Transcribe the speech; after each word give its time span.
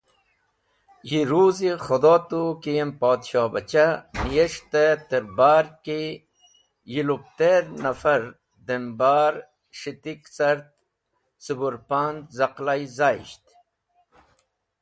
Yi 1.09 1.19
ruzi 1.29 1.69
Khũdo 1.85 2.15
tu 2.29 2.41
ki 2.61 2.71
yem 2.77 2.91
Podshobacha 2.99 3.85
niyes̃hte 4.23 4.83
tẽr 5.09 5.23
bar 5.37 5.65
ki 5.85 6.01
yi 6.91 7.01
lupter 7.07 7.63
nafar 7.83 8.21
dem 8.67 8.85
bar 8.99 9.33
s̃hitik 9.79 10.21
cart 10.35 10.65
cẽbũrpanaz̃ 11.43 12.27
z̃aqlay 12.37 12.81
zayisht. 12.97 13.43